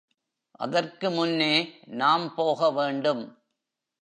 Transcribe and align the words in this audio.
அதற்கு 0.59 1.09
முன்னே 1.09 1.53
நாம் 1.93 2.25
போக 2.35 2.71
வேண்டும். 2.71 3.23